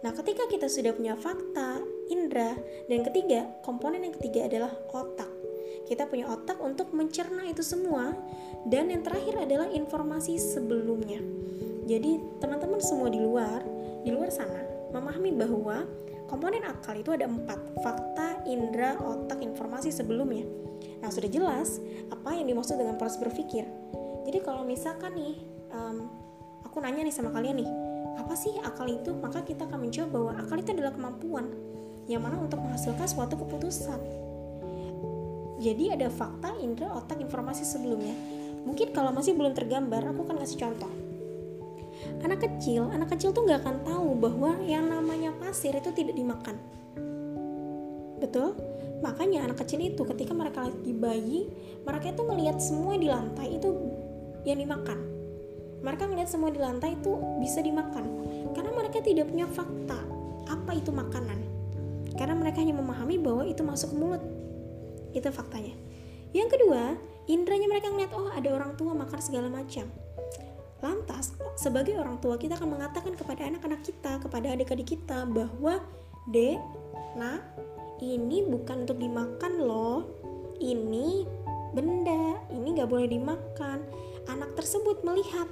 Nah, 0.00 0.12
ketika 0.16 0.48
kita 0.48 0.70
sudah 0.70 0.96
punya 0.96 1.18
fakta, 1.18 1.82
indera, 2.08 2.56
dan 2.88 3.00
ketiga, 3.04 3.50
komponen 3.66 4.06
yang 4.06 4.14
ketiga 4.16 4.48
adalah 4.48 4.72
otak. 4.94 5.28
Kita 5.84 6.06
punya 6.06 6.30
otak 6.30 6.62
untuk 6.62 6.94
mencerna 6.94 7.50
itu 7.50 7.66
semua 7.66 8.14
dan 8.70 8.94
yang 8.94 9.02
terakhir 9.02 9.42
adalah 9.42 9.68
informasi 9.68 10.38
sebelumnya. 10.38 11.18
Jadi 11.90 12.22
teman-teman 12.38 12.78
semua 12.78 13.10
di 13.10 13.18
luar, 13.18 13.60
di 14.06 14.14
luar 14.14 14.30
sana 14.30 14.62
memahami 14.94 15.34
bahwa 15.34 15.82
komponen 16.30 16.62
akal 16.62 16.94
itu 16.94 17.10
ada 17.10 17.26
empat 17.26 17.58
fakta, 17.82 18.46
indera, 18.46 18.94
otak, 19.02 19.42
informasi 19.42 19.90
sebelumnya. 19.90 20.46
Nah 21.02 21.10
sudah 21.10 21.26
jelas 21.26 21.82
apa 22.14 22.38
yang 22.38 22.46
dimaksud 22.46 22.78
dengan 22.78 22.94
proses 22.94 23.18
berpikir. 23.18 23.66
Jadi 24.30 24.38
kalau 24.46 24.62
misalkan 24.62 25.18
nih 25.18 25.42
um, 25.74 26.06
aku 26.62 26.78
nanya 26.78 27.02
nih 27.02 27.14
sama 27.14 27.34
kalian 27.34 27.66
nih 27.66 27.70
apa 28.14 28.36
sih 28.38 28.54
akal 28.62 28.86
itu 28.86 29.10
maka 29.18 29.42
kita 29.42 29.66
akan 29.66 29.90
menjawab 29.90 30.10
bahwa 30.14 30.32
akal 30.38 30.56
itu 30.60 30.70
adalah 30.70 30.92
kemampuan 30.94 31.50
yang 32.06 32.22
mana 32.22 32.38
untuk 32.38 32.62
menghasilkan 32.62 33.06
suatu 33.10 33.34
keputusan 33.38 33.98
jadi 35.60 35.92
ada 35.92 36.08
fakta, 36.08 36.56
indera, 36.56 36.88
otak, 36.96 37.20
informasi 37.20 37.68
sebelumnya. 37.68 38.16
Mungkin 38.64 38.96
kalau 38.96 39.12
masih 39.12 39.36
belum 39.36 39.52
tergambar, 39.52 40.08
aku 40.08 40.24
akan 40.24 40.40
kasih 40.40 40.56
contoh. 40.56 40.88
Anak 42.20 42.44
kecil, 42.44 42.88
anak 42.92 43.14
kecil 43.16 43.32
tuh 43.32 43.44
nggak 43.46 43.64
akan 43.64 43.76
tahu 43.84 44.08
bahwa 44.18 44.60
yang 44.64 44.88
namanya 44.88 45.32
pasir 45.40 45.72
itu 45.72 45.90
tidak 45.92 46.14
dimakan. 46.16 46.56
Betul? 48.20 48.54
Makanya 49.00 49.48
anak 49.48 49.64
kecil 49.64 49.80
itu 49.80 50.04
ketika 50.04 50.36
mereka 50.36 50.68
lagi 50.68 50.92
bayi, 50.92 51.48
mereka 51.88 52.12
itu 52.12 52.22
melihat 52.28 52.60
semua 52.60 53.00
di 53.00 53.08
lantai 53.08 53.56
itu 53.56 53.70
yang 54.44 54.60
dimakan. 54.60 54.98
Mereka 55.80 56.04
melihat 56.12 56.28
semua 56.28 56.52
di 56.52 56.60
lantai 56.60 57.00
itu 57.00 57.16
bisa 57.40 57.64
dimakan 57.64 58.04
karena 58.52 58.70
mereka 58.76 59.00
tidak 59.00 59.32
punya 59.32 59.48
fakta 59.48 59.96
apa 60.52 60.70
itu 60.76 60.92
makanan. 60.92 61.40
Karena 62.12 62.36
mereka 62.36 62.60
hanya 62.60 62.76
memahami 62.76 63.16
bahwa 63.16 63.48
itu 63.48 63.64
masuk 63.64 63.88
ke 63.92 63.96
mulut 63.96 64.22
itu 65.16 65.24
faktanya. 65.32 65.72
Yang 66.36 66.60
kedua, 66.60 66.94
indranya 67.26 67.66
mereka 67.66 67.88
ngeliat 67.88 68.12
oh 68.12 68.28
ada 68.28 68.48
orang 68.52 68.76
tua 68.76 68.92
makan 68.92 69.20
segala 69.24 69.48
macam. 69.48 69.88
Lantas, 70.84 71.32
sebagai 71.60 72.00
orang 72.00 72.16
tua 72.24 72.40
kita 72.40 72.56
akan 72.56 72.80
mengatakan 72.80 73.12
kepada 73.12 73.44
anak-anak 73.44 73.84
kita, 73.84 74.16
kepada 74.24 74.56
adik-adik 74.56 74.96
kita 74.96 75.28
bahwa 75.28 75.84
Dek, 76.32 76.56
nak, 77.20 77.44
ini 78.00 78.48
bukan 78.48 78.88
untuk 78.88 78.96
dimakan 78.96 79.52
loh. 79.60 80.08
Ini 80.56 81.28
benda, 81.76 82.40
ini 82.48 82.80
gak 82.80 82.88
boleh 82.88 83.08
dimakan. 83.12 83.84
Anak 84.28 84.56
tersebut 84.56 85.04
melihat 85.04 85.48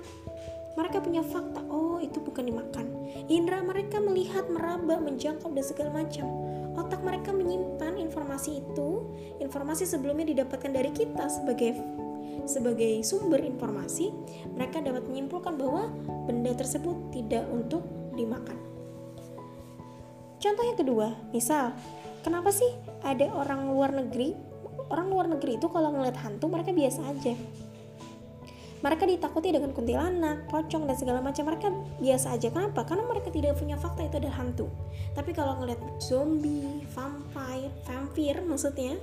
mereka 0.80 1.04
punya 1.04 1.20
fakta, 1.20 1.60
oh 1.68 2.00
itu 2.00 2.24
bukan 2.24 2.48
dimakan. 2.48 2.88
Indra 3.28 3.60
mereka 3.60 4.00
melihat, 4.00 4.48
meraba, 4.48 4.96
menjangkau 4.96 5.52
dan 5.52 5.64
segala 5.64 5.92
macam 5.92 6.24
otak 6.78 7.02
mereka 7.02 7.34
menyimpan 7.34 7.98
informasi 7.98 8.62
itu 8.62 9.02
informasi 9.42 9.82
sebelumnya 9.82 10.30
didapatkan 10.30 10.70
dari 10.70 10.94
kita 10.94 11.26
sebagai 11.26 11.74
sebagai 12.48 13.04
sumber 13.04 13.44
informasi 13.44 14.10
mereka 14.56 14.80
dapat 14.80 15.04
menyimpulkan 15.04 15.54
bahwa 15.60 15.92
benda 16.24 16.56
tersebut 16.56 16.96
tidak 17.12 17.44
untuk 17.52 17.84
dimakan 18.16 18.56
contoh 20.40 20.64
yang 20.64 20.78
kedua 20.80 21.08
misal 21.30 21.76
kenapa 22.24 22.48
sih 22.50 22.72
ada 23.04 23.28
orang 23.36 23.68
luar 23.68 23.92
negeri 23.92 24.32
orang 24.88 25.06
luar 25.12 25.26
negeri 25.28 25.60
itu 25.60 25.68
kalau 25.68 25.92
ngeliat 25.92 26.16
hantu 26.16 26.48
mereka 26.48 26.72
biasa 26.72 27.04
aja 27.12 27.36
mereka 28.78 29.10
ditakuti 29.10 29.50
dengan 29.50 29.74
kuntilanak, 29.74 30.46
pocong 30.46 30.86
dan 30.86 30.94
segala 30.94 31.18
macam 31.18 31.50
mereka 31.50 31.66
biasa 31.98 32.38
aja. 32.38 32.46
Kenapa? 32.46 32.86
Karena 32.86 33.10
mereka 33.10 33.34
tidak 33.34 33.58
punya 33.58 33.74
fakta 33.74 34.06
itu 34.06 34.22
adalah 34.22 34.38
hantu. 34.38 34.70
Tapi 35.18 35.34
kalau 35.34 35.58
ngeliat 35.58 35.82
zombie, 35.98 36.86
vampire, 36.94 37.74
vampir 37.82 38.38
maksudnya 38.46 38.94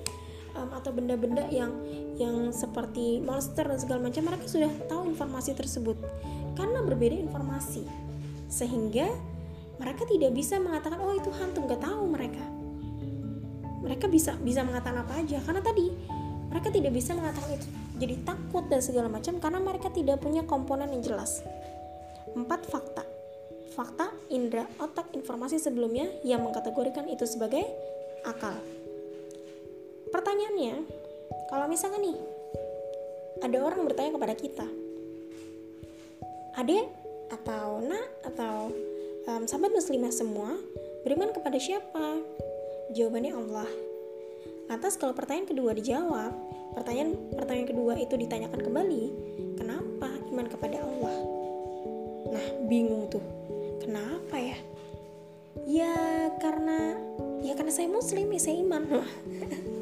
um, 0.55 0.69
atau 0.73 0.91
benda-benda 0.95 1.45
yang 1.51 1.71
yang 2.15 2.49
seperti 2.55 3.19
monster 3.21 3.67
dan 3.67 3.77
segala 3.77 4.07
macam 4.07 4.23
mereka 4.25 4.47
sudah 4.47 4.71
tahu 4.87 5.11
informasi 5.11 5.51
tersebut. 5.53 5.99
Karena 6.55 6.79
berbeda 6.81 7.19
informasi. 7.19 7.83
Sehingga 8.47 9.11
mereka 9.75 10.07
tidak 10.07 10.31
bisa 10.31 10.55
mengatakan 10.57 11.03
oh 11.03 11.13
itu 11.13 11.29
hantu. 11.35 11.67
Nggak 11.67 11.83
tahu 11.83 12.03
mereka. 12.07 12.43
Mereka 13.83 14.05
bisa 14.09 14.33
bisa 14.39 14.63
mengatakan 14.63 15.03
apa 15.03 15.19
aja. 15.19 15.37
Karena 15.43 15.61
tadi 15.61 15.85
mereka 16.49 16.71
tidak 16.71 16.91
bisa 16.95 17.11
mengatakan 17.11 17.59
itu. 17.59 17.67
Jadi 17.95 18.15
takut 18.23 18.63
dan 18.71 18.79
segala 18.79 19.07
macam 19.11 19.39
karena 19.43 19.59
mereka 19.59 19.91
tidak 19.91 20.23
punya 20.23 20.47
komponen 20.47 20.91
yang 20.95 21.03
jelas. 21.03 21.43
Empat 22.31 22.67
fakta. 22.67 23.03
Fakta, 23.75 24.07
indera, 24.31 24.63
otak, 24.79 25.11
informasi 25.11 25.59
sebelumnya 25.59 26.07
yang 26.23 26.47
mengkategorikan 26.47 27.11
itu 27.11 27.27
sebagai 27.27 27.67
akal. 28.23 28.55
Pertanyaannya, 30.15 30.75
kalau 31.51 31.67
misalnya 31.67 31.99
nih, 31.99 32.15
ada 33.43 33.57
orang 33.59 33.83
bertanya 33.83 34.15
kepada 34.15 34.31
kita, 34.31 34.63
adek 36.55 36.87
atau 37.35 37.83
nak 37.83 38.07
atau 38.23 38.71
um, 39.27 39.43
sahabat 39.43 39.75
muslimah 39.75 40.15
semua 40.15 40.55
beriman 41.03 41.35
kepada 41.35 41.59
siapa? 41.59 42.23
Jawabannya 42.95 43.35
Allah. 43.35 43.67
Lantas 44.71 44.95
kalau 44.95 45.11
pertanyaan 45.11 45.51
kedua 45.51 45.75
dijawab, 45.75 46.31
pertanyaan 46.79 47.19
pertanyaan 47.35 47.75
kedua 47.75 47.99
itu 47.99 48.15
ditanyakan 48.15 48.61
kembali, 48.71 49.03
kenapa 49.59 50.15
iman 50.31 50.47
kepada 50.47 50.79
Allah? 50.79 51.17
Nah, 52.31 52.45
bingung 52.71 53.11
tuh 53.11 53.23
Kenapa 53.83 54.39
ya? 54.39 54.57
Ya 55.67 55.93
karena 56.39 56.95
ya 57.43 57.51
karena 57.59 57.73
saya 57.75 57.91
muslim 57.91 58.31
ya 58.31 58.39
saya 58.39 58.63
iman. 58.63 58.83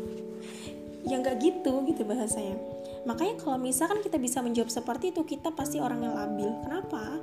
ya 1.14 1.22
nggak 1.22 1.38
gitu 1.46 1.86
gitu 1.86 2.02
bahasanya. 2.10 2.58
Makanya 3.06 3.38
kalau 3.38 3.62
misalkan 3.62 4.02
kita 4.02 4.18
bisa 4.18 4.42
menjawab 4.42 4.74
seperti 4.74 5.14
itu, 5.14 5.22
kita 5.22 5.54
pasti 5.54 5.78
orang 5.78 6.02
yang 6.02 6.18
labil. 6.18 6.50
Kenapa? 6.66 7.22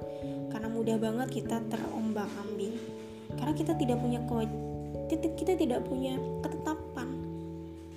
Karena 0.54 0.68
mudah 0.70 0.96
banget 1.02 1.42
kita 1.42 1.58
terombang-ambing. 1.66 2.78
Karena 3.34 3.52
kita 3.58 3.74
tidak 3.74 3.98
punya 3.98 4.22
kita 5.10 5.58
tidak 5.58 5.80
punya 5.90 6.14
ketetapan. 6.46 7.08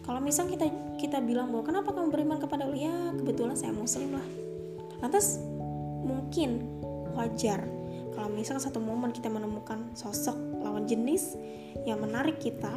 Kalau 0.01 0.17
misal 0.17 0.49
kita 0.49 0.65
kita 0.97 1.21
bilang 1.21 1.53
bahwa 1.53 1.61
kenapa 1.69 1.93
kamu 1.93 2.09
beriman 2.09 2.41
kepada 2.41 2.65
Allah? 2.65 2.81
Ya 2.89 2.95
kebetulan 3.13 3.53
saya 3.53 3.69
muslim 3.69 4.17
lah. 4.17 4.25
Lantas 4.97 5.37
mungkin 6.01 6.65
wajar 7.13 7.61
kalau 8.17 8.29
misalnya 8.29 8.65
satu 8.65 8.81
momen 8.81 9.13
kita 9.13 9.29
menemukan 9.29 9.93
sosok 9.93 10.35
lawan 10.61 10.85
jenis 10.89 11.37
yang 11.85 12.01
menarik 12.01 12.37
kita 12.41 12.73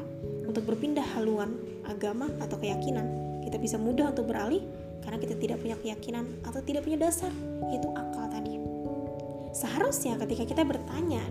untuk 0.48 0.64
berpindah 0.64 1.04
haluan 1.16 1.56
agama 1.86 2.28
atau 2.42 2.58
keyakinan, 2.58 3.06
kita 3.46 3.56
bisa 3.56 3.78
mudah 3.78 4.10
untuk 4.10 4.28
beralih 4.28 4.62
karena 5.06 5.22
kita 5.22 5.34
tidak 5.38 5.62
punya 5.62 5.76
keyakinan 5.78 6.24
atau 6.42 6.58
tidak 6.62 6.82
punya 6.82 6.98
dasar, 6.98 7.30
yaitu 7.70 7.88
akal 7.94 8.26
tadi. 8.26 8.58
Seharusnya 9.54 10.18
ketika 10.20 10.44
kita 10.44 10.62
bertanya, 10.66 11.22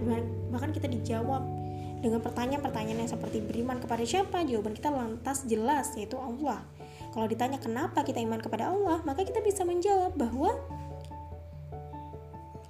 bahkan 0.49 0.71
kita 0.71 0.87
dijawab 0.87 1.43
dengan 1.99 2.23
pertanyaan-pertanyaan 2.23 3.05
yang 3.05 3.11
seperti 3.11 3.43
beriman 3.43 3.77
kepada 3.77 4.01
siapa, 4.07 4.41
jawaban 4.47 4.73
kita 4.73 4.89
lantas 4.89 5.43
jelas, 5.45 5.91
yaitu 5.99 6.15
Allah. 6.15 6.63
Kalau 7.11 7.27
ditanya 7.27 7.59
kenapa 7.59 8.03
kita 8.03 8.19
iman 8.23 8.39
kepada 8.39 8.71
Allah, 8.71 9.03
maka 9.03 9.23
kita 9.23 9.39
bisa 9.43 9.63
menjawab 9.63 10.15
bahwa 10.15 10.55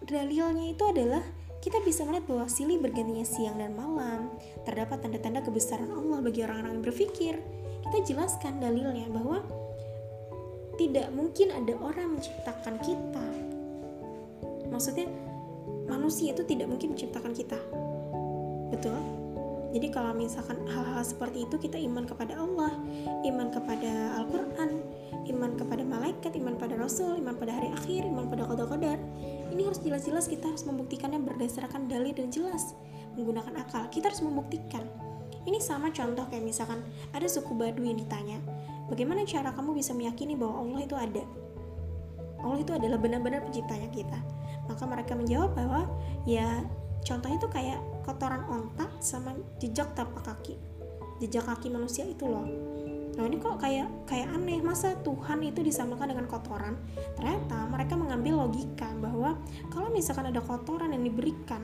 dalilnya 0.06 0.70
itu 0.70 0.84
adalah 0.86 1.25
kita 1.65 1.82
bisa 1.82 2.06
melihat 2.06 2.30
bahwa 2.30 2.46
silih 2.46 2.77
bergantinya 2.77 3.25
siang 3.25 3.58
dan 3.58 3.74
malam 3.74 4.30
terdapat 4.70 5.01
tanda-tanda 5.01 5.42
kebesaran 5.42 5.89
Allah 5.89 6.22
bagi 6.22 6.46
orang-orang 6.46 6.77
yang 6.77 6.86
berpikir 6.86 7.42
kita 7.96 8.12
jelaskan 8.12 8.60
dalilnya 8.60 9.08
bahwa 9.08 9.40
tidak 10.75 11.08
mungkin 11.16 11.48
ada 11.56 11.80
orang 11.80 12.20
menciptakan 12.20 12.75
kita. 12.84 13.24
Maksudnya 14.68 15.08
manusia 15.88 16.36
itu 16.36 16.44
tidak 16.44 16.68
mungkin 16.75 16.92
menciptakan 16.92 17.32
kita. 17.32 17.56
Betul? 18.68 19.00
Jadi 19.72 19.88
kalau 19.96 20.12
misalkan 20.12 20.60
hal-hal 20.68 21.08
seperti 21.08 21.48
itu 21.48 21.56
kita 21.56 21.80
iman 21.88 22.04
kepada 22.04 22.36
Allah 22.36 22.75
iman 23.28 23.48
kepada 23.48 24.20
Al-Quran 24.20 24.72
iman 25.32 25.52
kepada 25.56 25.84
malaikat 25.84 26.32
iman 26.36 26.56
pada 26.60 26.75
Rasul 26.75 27.20
iman 27.20 27.36
pada 27.36 27.60
hari 27.60 27.72
akhir 27.75 28.08
iman 28.08 28.28
pada 28.32 28.48
qadar-qadar 28.48 29.00
ini 29.52 29.68
harus 29.68 29.84
jelas-jelas 29.84 30.32
kita 30.32 30.48
harus 30.48 30.64
membuktikannya 30.64 31.20
berdasarkan 31.24 31.92
dalil 31.92 32.12
dan 32.12 32.28
jelas 32.28 32.75
menggunakan 33.16 33.56
akal. 33.56 33.88
Kita 33.88 34.12
harus 34.12 34.24
membuktikan 34.24 34.84
ini 35.46 35.62
sama 35.62 35.94
contoh 35.94 36.25
kayak 36.28 36.42
misalkan 36.42 36.82
ada 37.14 37.25
suku 37.30 37.54
Baduy 37.54 37.94
yang 37.94 38.00
ditanya 38.02 38.38
bagaimana 38.90 39.25
cara 39.25 39.54
kamu 39.54 39.78
bisa 39.78 39.94
meyakini 39.94 40.34
bahwa 40.34 40.66
Allah 40.66 40.82
itu 40.82 40.96
ada? 40.98 41.24
Allah 42.46 42.60
itu 42.62 42.72
adalah 42.74 42.98
benar-benar 43.02 43.42
penciptanya 43.42 43.90
kita. 43.90 44.20
Maka 44.66 44.84
mereka 44.86 45.14
menjawab 45.18 45.58
bahwa 45.58 45.82
ya 46.25 46.66
contohnya 47.06 47.38
itu 47.38 47.50
kayak 47.50 47.80
kotoran 48.06 48.46
ontak 48.50 48.90
sama 49.02 49.34
jejak 49.58 49.94
tapak 49.98 50.22
kaki. 50.25 50.58
Jejak 51.22 51.50
kaki 51.50 51.74
manusia 51.74 52.06
itu 52.06 52.25
loh. 52.30 52.46
Nah 53.16 53.24
ini 53.24 53.40
kok 53.40 53.58
kayak 53.58 53.88
kayak 54.06 54.28
aneh. 54.30 54.60
Masa 54.60 54.94
Tuhan 55.02 55.42
itu 55.42 55.64
disamakan 55.64 56.12
dengan 56.12 56.25
kotoran? 56.28 56.75
Ternyata 57.16 57.66
mereka 57.72 57.96
mengambil 57.96 58.46
logika 58.46 58.92
bahwa 59.00 59.40
kalau 59.72 59.88
misalkan 59.90 60.30
ada 60.30 60.44
kotoran 60.44 60.92
yang 60.92 61.06
diberikan, 61.08 61.64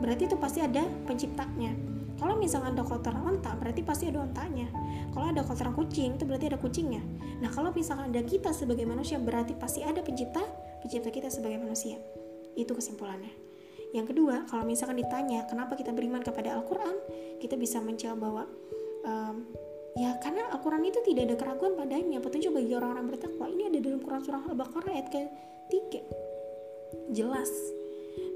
berarti 0.00 0.30
itu 0.30 0.36
pasti 0.38 0.62
ada 0.62 0.86
penciptanya. 1.04 1.95
Kalau 2.16 2.34
misalkan 2.40 2.72
ada 2.72 2.84
kotoran 2.84 3.22
onta, 3.22 3.52
berarti 3.56 3.84
pasti 3.84 4.08
ada 4.08 4.24
ontanya. 4.24 4.68
Kalau 5.12 5.26
ada 5.28 5.44
kotoran 5.44 5.76
kucing, 5.76 6.16
itu 6.16 6.24
berarti 6.24 6.48
ada 6.48 6.58
kucingnya. 6.60 7.02
Nah 7.44 7.52
kalau 7.52 7.70
misalkan 7.76 8.08
ada 8.08 8.24
kita 8.24 8.56
sebagai 8.56 8.88
manusia, 8.88 9.20
berarti 9.20 9.52
pasti 9.52 9.84
ada 9.84 10.00
pencipta, 10.00 10.40
pencipta 10.80 11.12
kita 11.12 11.28
sebagai 11.28 11.60
manusia. 11.60 12.00
Itu 12.56 12.72
kesimpulannya. 12.72 13.32
Yang 13.92 14.16
kedua, 14.16 14.48
kalau 14.48 14.64
misalkan 14.64 14.98
ditanya 14.98 15.44
kenapa 15.46 15.76
kita 15.76 15.92
beriman 15.92 16.24
kepada 16.24 16.56
Al-Quran, 16.56 16.96
kita 17.38 17.54
bisa 17.60 17.80
menjawab 17.84 18.18
bahwa 18.18 18.44
um, 19.04 19.46
Ya 19.96 20.12
karena 20.20 20.44
Al-Quran 20.52 20.84
itu 20.84 21.00
tidak 21.08 21.32
ada 21.32 21.36
keraguan 21.40 21.72
padanya 21.72 22.20
Petunjuk 22.20 22.52
bagi 22.52 22.76
orang-orang 22.76 23.16
bertakwa 23.16 23.48
Ini 23.48 23.72
ada 23.72 23.78
dalam 23.80 24.04
Quran 24.04 24.20
Surah 24.20 24.44
Al-Baqarah 24.44 24.92
ayat 24.92 25.08
ke-3 25.08 26.04
Jelas 27.16 27.48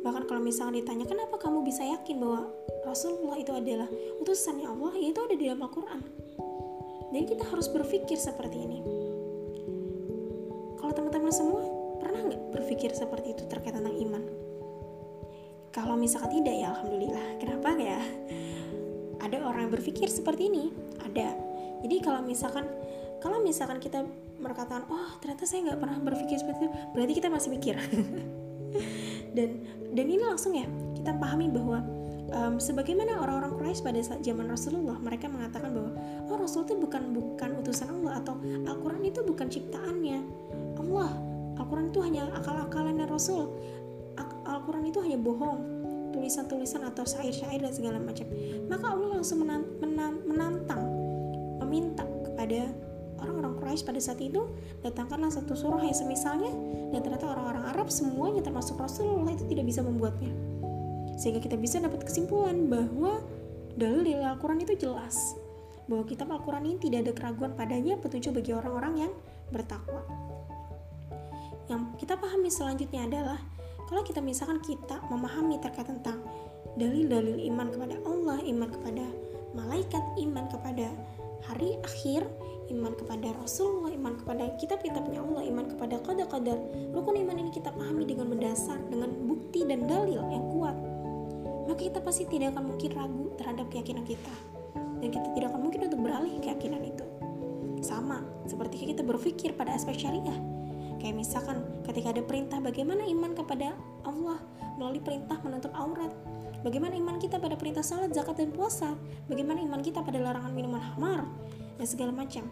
Bahkan 0.01 0.25
kalau 0.25 0.41
misalnya 0.41 0.81
ditanya 0.81 1.05
Kenapa 1.05 1.37
kamu 1.37 1.61
bisa 1.65 1.85
yakin 1.85 2.17
bahwa 2.21 2.49
Rasulullah 2.89 3.37
itu 3.37 3.53
adalah 3.53 3.89
utusannya 4.21 4.67
Allah? 4.69 4.93
Ya 4.97 5.09
itu 5.13 5.21
ada 5.21 5.35
di 5.37 5.45
dalam 5.45 5.61
Al-Quran. 5.65 6.01
Jadi 7.11 7.25
kita 7.27 7.45
harus 7.51 7.67
berpikir 7.69 8.17
seperti 8.17 8.57
ini. 8.65 8.79
Kalau 10.81 10.93
teman-teman 10.97 11.35
semua 11.35 11.61
Pernah 12.01 12.21
nggak 12.33 12.43
berpikir 12.57 12.97
seperti 12.97 13.37
itu 13.37 13.45
terkait 13.45 13.77
tentang 13.77 13.93
iman? 13.93 14.25
Kalau 15.71 15.95
misalkan 16.01 16.41
tidak 16.41 16.57
ya 16.57 16.73
Alhamdulillah. 16.73 17.27
Kenapa 17.37 17.77
ya? 17.77 18.01
Ada 19.21 19.37
orang 19.45 19.69
yang 19.69 19.73
berpikir 19.77 20.09
seperti 20.09 20.49
ini. 20.49 20.73
Ada. 21.05 21.37
Jadi 21.85 21.97
kalau 22.01 22.25
misalkan 22.25 22.65
kalau 23.21 23.45
misalkan 23.45 23.77
kita 23.85 24.01
berkata 24.41 24.81
oh 24.89 25.21
ternyata 25.21 25.45
saya 25.45 25.69
nggak 25.69 25.81
pernah 25.85 25.99
berpikir 26.01 26.41
seperti 26.41 26.65
itu 26.65 26.73
berarti 26.97 27.13
kita 27.13 27.29
masih 27.29 27.53
mikir 27.53 27.77
dan 29.37 29.63
dan 29.91 30.07
ini 30.07 30.23
langsung 30.23 30.55
ya 30.55 30.67
kita 30.95 31.17
pahami 31.17 31.51
bahwa 31.51 31.83
um, 32.35 32.55
sebagaimana 32.63 33.19
orang-orang 33.19 33.57
Quraisy 33.59 33.83
pada 33.83 34.01
saat 34.01 34.21
zaman 34.23 34.47
Rasulullah 34.47 34.97
mereka 34.99 35.27
mengatakan 35.27 35.75
bahwa 35.75 35.91
oh 36.31 36.37
Rasul 36.39 36.67
itu 36.67 36.79
bukan 36.79 37.15
bukan 37.15 37.51
utusan 37.63 37.89
Allah 38.01 38.23
atau 38.23 38.39
Al-Quran 38.43 39.03
itu 39.07 39.21
bukan 39.27 39.47
ciptaannya. 39.51 40.19
Allah 40.79 41.11
Al-Quran 41.61 41.93
itu 41.93 42.01
hanya 42.01 42.31
akal-akalannya 42.35 43.07
Rasul. 43.11 43.51
Al-Quran 44.51 44.91
itu 44.91 44.99
hanya 45.03 45.19
bohong 45.21 45.81
tulisan-tulisan 46.11 46.83
atau 46.91 47.07
syair-syair 47.07 47.63
dan 47.63 47.71
segala 47.71 47.99
macam. 48.03 48.27
Maka 48.67 48.87
Allah 48.91 49.09
langsung 49.21 49.47
menantang 50.27 50.83
meminta 51.63 52.03
kepada 52.27 52.67
orang-orang 53.21 53.57
Quraisy 53.61 53.85
pada 53.85 54.01
saat 54.01 54.21
itu 54.25 54.49
datangkanlah 54.83 55.31
satu 55.31 55.53
surah 55.55 55.85
yang 55.85 55.97
semisalnya 55.97 56.51
dan 56.91 57.01
ternyata 57.05 57.29
orang-orang 57.31 57.65
Arab 57.71 57.93
semuanya 57.93 58.41
termasuk 58.41 58.81
Rasulullah 58.81 59.31
itu 59.31 59.45
tidak 59.47 59.69
bisa 59.69 59.85
membuatnya. 59.85 60.33
Sehingga 61.21 61.45
kita 61.45 61.61
bisa 61.61 61.79
dapat 61.79 62.03
kesimpulan 62.09 62.67
bahwa 62.67 63.21
dalil 63.77 64.03
dari 64.03 64.25
Al-Quran 64.25 64.65
itu 64.65 64.75
jelas 64.89 65.37
bahwa 65.91 66.07
kitab 66.07 66.31
Al-Quran 66.31 66.65
ini 66.71 66.79
tidak 66.79 66.99
ada 67.07 67.13
keraguan 67.13 67.53
padanya 67.53 67.99
petunjuk 67.99 68.41
bagi 68.41 68.55
orang-orang 68.55 69.07
yang 69.07 69.13
bertakwa. 69.51 70.03
Yang 71.67 71.83
kita 72.03 72.15
pahami 72.19 72.51
selanjutnya 72.51 73.07
adalah 73.07 73.39
kalau 73.91 74.03
kita 74.07 74.23
misalkan 74.23 74.63
kita 74.63 75.03
memahami 75.11 75.59
terkait 75.59 75.87
tentang 75.87 76.23
dalil-dalil 76.79 77.43
iman 77.51 77.69
kepada 77.75 77.95
Allah, 78.07 78.39
iman 78.39 78.69
kepada 78.71 79.05
malaikat, 79.55 80.05
iman 80.23 80.47
kepada 80.47 80.95
hari 81.45 81.77
akhir 81.85 82.27
iman 82.71 82.95
kepada 82.95 83.35
Rasulullah, 83.43 83.91
iman 83.91 84.15
kepada 84.15 84.45
kitab-kitabnya 84.57 85.19
Allah, 85.21 85.43
iman 85.51 85.67
kepada 85.67 85.99
qadar-qadar. 86.01 86.59
Rukun 86.95 87.19
iman 87.27 87.37
ini 87.37 87.51
kita 87.51 87.75
pahami 87.75 88.07
dengan 88.07 88.31
mendasar, 88.31 88.79
dengan 88.87 89.11
bukti 89.27 89.67
dan 89.67 89.91
dalil 89.91 90.23
yang 90.31 90.45
kuat. 90.55 90.77
Maka 91.67 91.87
kita 91.87 91.99
pasti 92.03 92.27
tidak 92.31 92.55
akan 92.55 92.75
mungkin 92.75 92.91
ragu 92.95 93.27
terhadap 93.39 93.67
keyakinan 93.71 94.07
kita. 94.07 94.35
Dan 95.01 95.09
kita 95.11 95.29
tidak 95.35 95.55
akan 95.55 95.61
mungkin 95.67 95.81
untuk 95.91 96.01
beralih 96.03 96.35
keyakinan 96.43 96.83
itu. 96.83 97.07
Sama 97.81 98.23
seperti 98.47 98.91
kita 98.91 99.03
berpikir 99.03 99.57
pada 99.57 99.75
aspek 99.75 99.97
syariah. 99.97 100.39
Kayak 101.01 101.17
misalkan 101.17 101.65
ketika 101.89 102.13
ada 102.13 102.23
perintah 102.23 102.61
bagaimana 102.61 103.09
iman 103.09 103.33
kepada 103.33 103.73
Allah 104.05 104.39
melalui 104.77 105.01
perintah 105.01 105.41
menutup 105.41 105.73
aurat, 105.73 106.13
Bagaimana 106.61 106.93
iman 107.01 107.17
kita 107.17 107.41
pada 107.41 107.57
perintah 107.57 107.81
salat, 107.81 108.13
zakat, 108.13 108.37
dan 108.37 108.53
puasa? 108.53 108.93
Bagaimana 109.33 109.65
iman 109.65 109.81
kita 109.81 110.05
pada 110.05 110.21
larangan 110.21 110.53
minuman 110.53 110.81
hamar? 110.93 111.25
Dan 111.81 111.87
segala 111.89 112.13
macam. 112.13 112.45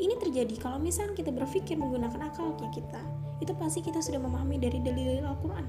Ini 0.00 0.16
terjadi 0.16 0.56
kalau 0.56 0.80
misalnya 0.80 1.12
kita 1.12 1.28
berpikir 1.28 1.76
menggunakan 1.76 2.32
akalnya 2.32 2.72
kita. 2.72 3.02
Itu 3.44 3.52
pasti 3.60 3.84
kita 3.84 4.00
sudah 4.00 4.24
memahami 4.24 4.56
dari 4.56 4.80
dalil 4.80 5.20
Al-Quran. 5.20 5.68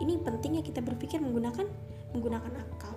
Ini 0.00 0.24
pentingnya 0.24 0.64
kita 0.64 0.80
berpikir 0.80 1.20
menggunakan 1.20 1.68
menggunakan 2.16 2.52
akal. 2.56 2.96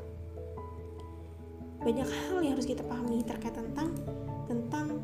Banyak 1.83 2.07
hal 2.07 2.37
yang 2.41 2.55
harus 2.55 2.65
kita 2.65 2.87
pahami 2.87 3.27
terkait 3.27 3.53
tentang 3.53 3.91
tentang 4.47 5.03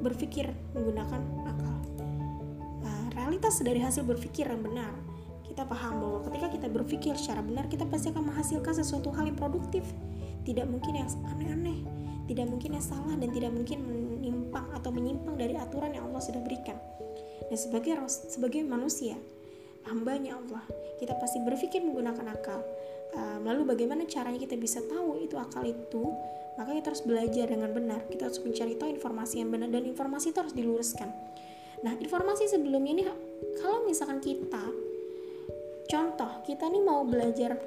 berpikir 0.00 0.54
menggunakan 0.72 1.20
akal. 1.50 1.76
Nah, 2.80 3.10
realitas 3.18 3.58
dari 3.60 3.82
hasil 3.82 4.06
berpikir 4.06 4.46
yang 4.46 4.62
benar 4.62 5.09
kita 5.50 5.66
paham 5.66 5.98
bahwa 5.98 6.18
ketika 6.30 6.46
kita 6.54 6.66
berpikir 6.70 7.14
secara 7.18 7.42
benar 7.42 7.66
kita 7.66 7.82
pasti 7.90 8.14
akan 8.14 8.30
menghasilkan 8.30 8.74
sesuatu 8.78 9.10
hal 9.10 9.26
yang 9.26 9.38
produktif. 9.38 9.82
Tidak 10.46 10.64
mungkin 10.64 11.02
yang 11.02 11.10
aneh-aneh 11.26 12.00
tidak 12.30 12.46
mungkin 12.46 12.78
yang 12.78 12.86
salah 12.86 13.18
dan 13.18 13.26
tidak 13.34 13.50
mungkin 13.50 13.82
menyimpang 13.82 14.70
atau 14.70 14.94
menyimpang 14.94 15.34
dari 15.34 15.58
aturan 15.58 15.90
yang 15.90 16.06
Allah 16.06 16.22
sudah 16.22 16.38
berikan. 16.38 16.78
Dan 17.50 17.58
sebagai 17.58 17.98
sebagai 18.06 18.62
manusia 18.62 19.18
hambanya 19.90 20.38
Allah 20.38 20.62
kita 21.02 21.18
pasti 21.18 21.42
berpikir 21.42 21.82
menggunakan 21.82 22.30
akal. 22.30 22.62
Um, 23.10 23.42
lalu 23.42 23.74
bagaimana 23.74 24.06
caranya 24.06 24.38
kita 24.38 24.54
bisa 24.54 24.78
tahu 24.86 25.18
itu 25.18 25.34
akal 25.34 25.66
itu? 25.66 26.14
Maka 26.54 26.70
kita 26.78 26.94
harus 26.94 27.02
belajar 27.02 27.50
dengan 27.50 27.74
benar. 27.74 28.06
Kita 28.06 28.30
harus 28.30 28.38
mencari 28.38 28.78
tahu 28.78 28.94
informasi 28.94 29.42
yang 29.42 29.50
benar 29.50 29.66
dan 29.74 29.82
informasi 29.90 30.30
itu 30.30 30.38
harus 30.38 30.54
diluruskan. 30.54 31.10
Nah 31.82 31.98
informasi 31.98 32.46
sebelumnya 32.46 32.92
ini 32.94 33.02
kalau 33.58 33.82
misalkan 33.90 34.22
kita 34.22 34.62
contoh 35.90 36.30
kita 36.46 36.70
nih 36.70 36.82
mau 36.86 37.02
belajar 37.02 37.58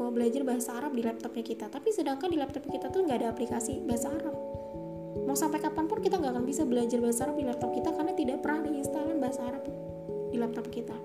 mau 0.00 0.08
belajar 0.08 0.40
bahasa 0.48 0.72
Arab 0.80 0.96
di 0.96 1.04
laptopnya 1.04 1.44
kita 1.44 1.68
tapi 1.68 1.92
sedangkan 1.92 2.32
di 2.32 2.40
laptop 2.40 2.64
kita 2.64 2.88
tuh 2.88 3.04
nggak 3.04 3.20
ada 3.20 3.28
aplikasi 3.36 3.84
bahasa 3.84 4.08
Arab. 4.08 4.32
Mau 5.26 5.36
sampai 5.36 5.60
kapan 5.60 5.84
pun 5.84 6.00
kita 6.00 6.16
nggak 6.16 6.32
akan 6.32 6.44
bisa 6.48 6.64
belajar 6.64 6.96
bahasa 7.04 7.28
Arab 7.28 7.36
di 7.36 7.44
laptop 7.44 7.70
kita 7.76 7.92
karena 7.92 8.12
tidak 8.16 8.40
pernah 8.40 8.64
ada 8.64 8.70
bahasa 9.20 9.40
Arab 9.44 9.64
di 10.32 10.36
laptop 10.40 10.66
kita. 10.72 10.96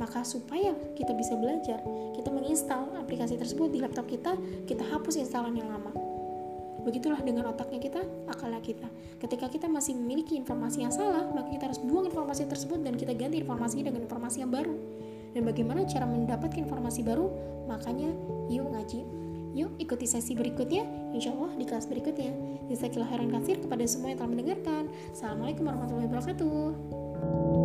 Maka 0.00 0.24
supaya 0.26 0.72
kita 0.96 1.12
bisa 1.12 1.36
belajar 1.36 1.80
kita 2.16 2.28
menginstal 2.32 2.88
aplikasi 2.96 3.36
tersebut 3.36 3.68
di 3.72 3.84
laptop 3.84 4.08
kita 4.08 4.32
kita 4.64 4.84
hapus 4.84 5.20
instalan 5.20 5.52
yang 5.56 5.68
lama. 5.68 5.92
Begitulah 6.84 7.24
dengan 7.24 7.48
otaknya 7.48 7.80
kita 7.80 8.00
akalnya 8.28 8.60
kita. 8.60 8.88
Ketika 9.20 9.48
kita 9.48 9.66
masih 9.72 9.96
memiliki 9.96 10.36
informasi 10.36 10.84
yang 10.84 10.92
salah 10.92 11.24
maka 11.32 11.48
kita 11.48 11.72
harus 11.72 11.80
buang 11.80 12.08
informasi 12.08 12.44
tersebut 12.44 12.84
dan 12.84 12.96
kita 12.96 13.16
ganti 13.16 13.40
informasinya 13.40 13.88
dengan 13.88 14.04
informasi 14.04 14.44
yang 14.44 14.52
baru 14.52 14.76
dan 15.34 15.42
bagaimana 15.44 15.82
cara 15.84 16.06
mendapatkan 16.06 16.62
informasi 16.62 17.02
baru 17.02 17.28
makanya 17.66 18.14
yuk 18.48 18.70
ngaji 18.70 19.24
Yuk 19.54 19.78
ikuti 19.78 20.10
sesi 20.10 20.34
berikutnya, 20.34 20.82
insya 21.14 21.30
Allah 21.30 21.54
di 21.54 21.62
kelas 21.62 21.86
berikutnya. 21.86 22.34
Jazakallah 22.66 23.06
khairan 23.06 23.30
kasir 23.30 23.62
kepada 23.62 23.86
semua 23.86 24.10
yang 24.10 24.18
telah 24.18 24.30
mendengarkan. 24.34 24.90
Assalamualaikum 25.14 25.62
warahmatullahi 25.70 26.10
wabarakatuh. 26.10 27.63